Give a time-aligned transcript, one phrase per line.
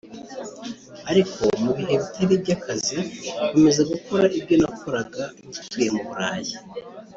[1.11, 2.97] Ariko mu bihe bitari iby’akazi
[3.47, 6.53] nkomeza no gukora ibyo nakoraga ngituye mu Burayi